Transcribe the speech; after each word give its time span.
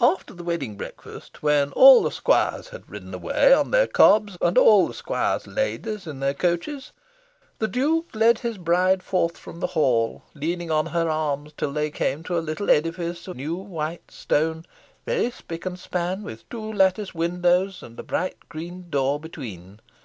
After 0.00 0.32
the 0.32 0.44
wedding 0.44 0.76
breakfast, 0.76 1.42
when 1.42 1.72
all 1.72 2.04
the 2.04 2.12
squires 2.12 2.68
had 2.68 2.88
ridden 2.88 3.12
away 3.12 3.52
on 3.52 3.72
their 3.72 3.88
cobs, 3.88 4.38
and 4.40 4.56
all 4.56 4.86
the 4.86 4.94
squires' 4.94 5.48
ladies 5.48 6.06
in 6.06 6.20
their 6.20 6.32
coaches, 6.32 6.92
the 7.58 7.66
Duke 7.66 8.06
led 8.14 8.38
his 8.38 8.56
bride 8.56 9.02
forth 9.02 9.36
from 9.36 9.58
the 9.58 9.66
hall, 9.74 10.22
leaning 10.32 10.70
on 10.70 10.86
her 10.86 11.10
arm, 11.10 11.48
till 11.56 11.72
they 11.72 11.90
came 11.90 12.22
to 12.22 12.38
a 12.38 12.38
little 12.38 12.70
edifice 12.70 13.26
of 13.26 13.34
new 13.36 13.56
white 13.56 14.12
stone, 14.12 14.64
very 15.06 15.32
spick 15.32 15.66
and 15.66 15.76
span, 15.80 16.22
with 16.22 16.48
two 16.48 16.72
lattice 16.72 17.12
windows 17.12 17.82
and 17.82 17.98
a 17.98 18.04
bright 18.04 18.48
green 18.48 18.88
door 18.90 19.18
between. 19.18 19.80